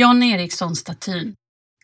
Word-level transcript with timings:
John 0.00 0.22
Eriksson-statyn. 0.22 1.34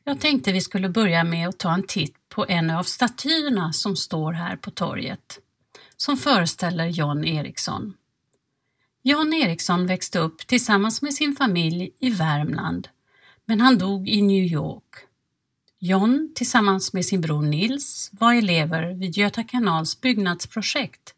Jag 0.05 0.21
tänkte 0.21 0.53
vi 0.53 0.61
skulle 0.61 0.89
börja 0.89 1.25
med 1.25 1.49
att 1.49 1.59
ta 1.59 1.75
en 1.75 1.83
titt 1.83 2.15
på 2.29 2.47
en 2.49 2.71
av 2.71 2.83
statyerna 2.83 3.73
som 3.73 3.97
står 3.97 4.33
här 4.33 4.57
på 4.57 4.71
torget, 4.71 5.39
som 5.97 6.17
föreställer 6.17 6.87
John 6.87 7.25
Eriksson. 7.25 7.95
John 9.03 9.33
Eriksson 9.33 9.87
växte 9.87 10.19
upp 10.19 10.47
tillsammans 10.47 11.03
med 11.03 11.15
sin 11.15 11.37
familj 11.37 11.91
i 11.99 12.11
Värmland, 12.11 12.89
men 13.45 13.61
han 13.61 13.79
dog 13.79 14.09
i 14.09 14.23
New 14.23 14.45
York. 14.45 14.95
John 15.79 16.33
tillsammans 16.35 16.93
med 16.93 17.05
sin 17.05 17.21
bror 17.21 17.43
Nils 17.43 18.11
var 18.13 18.35
elever 18.35 18.93
vid 18.93 19.17
Göta 19.17 19.45
kanals 19.45 20.01
byggnadsprojekt 20.01 21.15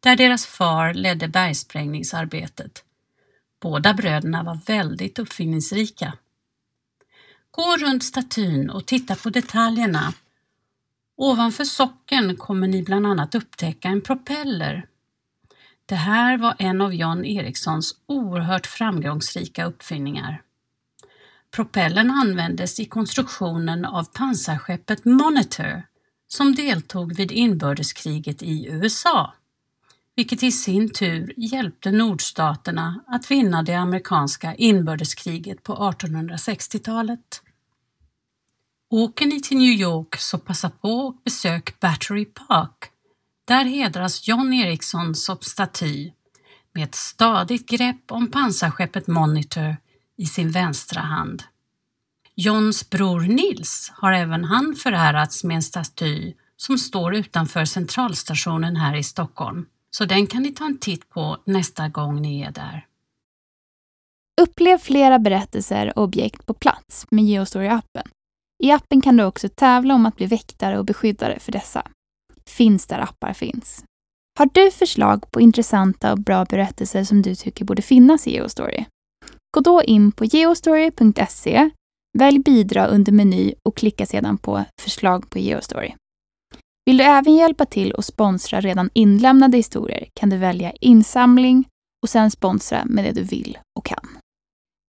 där 0.00 0.16
deras 0.16 0.46
far 0.46 0.94
ledde 0.94 1.28
bergsprängningsarbetet. 1.28 2.84
Båda 3.60 3.94
bröderna 3.94 4.42
var 4.42 4.58
väldigt 4.66 5.18
uppfinningsrika. 5.18 6.12
Gå 7.50 7.76
runt 7.76 8.04
statyn 8.04 8.70
och 8.70 8.86
titta 8.86 9.14
på 9.14 9.30
detaljerna. 9.30 10.14
Ovanför 11.16 11.64
socken 11.64 12.36
kommer 12.36 12.68
ni 12.68 12.82
bland 12.82 13.06
annat 13.06 13.34
upptäcka 13.34 13.88
en 13.88 14.00
propeller. 14.00 14.86
Det 15.86 15.94
här 15.94 16.38
var 16.38 16.54
en 16.58 16.80
av 16.80 16.94
Jan 16.94 17.24
Erikssons 17.24 17.94
oerhört 18.06 18.66
framgångsrika 18.66 19.64
uppfinningar. 19.64 20.42
Propellern 21.50 22.10
användes 22.10 22.80
i 22.80 22.84
konstruktionen 22.84 23.84
av 23.84 24.04
pansarskeppet 24.04 25.04
Monitor 25.04 25.82
som 26.28 26.54
deltog 26.54 27.16
vid 27.16 27.32
inbördeskriget 27.32 28.42
i 28.42 28.66
USA, 28.66 29.34
vilket 30.18 30.42
i 30.42 30.52
sin 30.52 30.92
tur 30.92 31.32
hjälpte 31.36 31.90
nordstaterna 31.90 33.04
att 33.06 33.30
vinna 33.30 33.62
det 33.62 33.74
amerikanska 33.74 34.54
inbördeskriget 34.54 35.62
på 35.62 35.74
1860-talet. 35.74 37.42
Åker 38.90 39.26
ni 39.26 39.40
till 39.40 39.58
New 39.58 39.80
York 39.80 40.16
så 40.16 40.38
passa 40.38 40.70
på 40.70 40.88
och 40.88 41.16
besök 41.24 41.80
Battery 41.80 42.24
Park. 42.24 42.90
Där 43.44 43.64
hedras 43.64 44.28
John 44.28 44.52
Ericsson 44.52 45.14
som 45.14 45.38
staty 45.40 46.10
med 46.72 46.84
ett 46.84 46.94
stadigt 46.94 47.68
grepp 47.68 48.12
om 48.12 48.30
pansarskeppet 48.30 49.06
Monitor 49.06 49.76
i 50.16 50.26
sin 50.26 50.50
vänstra 50.50 51.00
hand. 51.00 51.42
Johns 52.34 52.90
bror 52.90 53.20
Nils 53.20 53.92
har 53.94 54.12
även 54.12 54.44
han 54.44 54.74
förärats 54.74 55.44
med 55.44 55.54
en 55.54 55.62
staty 55.62 56.34
som 56.56 56.78
står 56.78 57.14
utanför 57.14 57.64
centralstationen 57.64 58.76
här 58.76 58.96
i 58.96 59.02
Stockholm. 59.02 59.66
Så 59.96 60.04
den 60.04 60.26
kan 60.26 60.42
ni 60.42 60.52
ta 60.52 60.64
en 60.64 60.78
titt 60.78 61.08
på 61.08 61.38
nästa 61.44 61.88
gång 61.88 62.22
ni 62.22 62.40
är 62.40 62.50
där. 62.50 62.86
Upplev 64.40 64.78
flera 64.78 65.18
berättelser 65.18 65.98
och 65.98 66.04
objekt 66.04 66.46
på 66.46 66.54
plats 66.54 67.06
med 67.10 67.24
Geostory-appen. 67.24 68.08
I 68.62 68.70
appen 68.70 69.00
kan 69.00 69.16
du 69.16 69.24
också 69.24 69.48
tävla 69.48 69.94
om 69.94 70.06
att 70.06 70.16
bli 70.16 70.26
väktare 70.26 70.78
och 70.78 70.84
beskyddare 70.84 71.38
för 71.38 71.52
dessa. 71.52 71.82
Finns 72.46 72.86
där 72.86 72.98
appar 72.98 73.32
finns. 73.32 73.84
Har 74.38 74.48
du 74.52 74.70
förslag 74.70 75.30
på 75.30 75.40
intressanta 75.40 76.12
och 76.12 76.18
bra 76.18 76.44
berättelser 76.44 77.04
som 77.04 77.22
du 77.22 77.34
tycker 77.34 77.64
borde 77.64 77.82
finnas 77.82 78.26
i 78.26 78.30
Geostory? 78.30 78.84
Gå 79.56 79.60
då 79.60 79.82
in 79.82 80.12
på 80.12 80.24
geostory.se, 80.24 81.70
välj 82.18 82.38
bidra 82.38 82.86
under 82.86 83.12
meny 83.12 83.54
och 83.62 83.76
klicka 83.76 84.06
sedan 84.06 84.38
på 84.38 84.64
förslag 84.80 85.30
på 85.30 85.38
Geostory. 85.38 85.94
Vill 86.88 86.96
du 86.96 87.04
även 87.04 87.34
hjälpa 87.34 87.66
till 87.66 87.92
och 87.92 88.04
sponsra 88.04 88.60
redan 88.60 88.90
inlämnade 88.92 89.56
historier 89.56 90.08
kan 90.14 90.30
du 90.30 90.36
välja 90.36 90.72
insamling 90.80 91.68
och 92.02 92.08
sen 92.08 92.30
sponsra 92.30 92.84
med 92.84 93.04
det 93.04 93.12
du 93.12 93.22
vill 93.22 93.58
och 93.78 93.84
kan. 93.84 94.08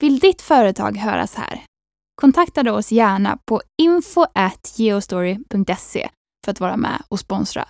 Vill 0.01 0.19
ditt 0.19 0.41
företag 0.41 0.97
höras 0.97 1.35
här? 1.35 1.63
Kontakta 2.21 2.63
då 2.63 2.73
oss 2.73 2.91
gärna 2.91 3.37
på 3.45 3.61
info.geostory.se 3.81 6.09
för 6.45 6.51
att 6.51 6.59
vara 6.59 6.77
med 6.77 7.01
och 7.07 7.19
sponsra 7.19 7.67